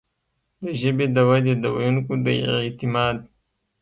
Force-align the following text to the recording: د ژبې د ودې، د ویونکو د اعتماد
د 0.61 0.65
ژبې 0.79 1.05
د 1.15 1.17
ودې، 1.29 1.53
د 1.63 1.65
ویونکو 1.75 2.13
د 2.25 2.25
اعتماد 2.65 3.17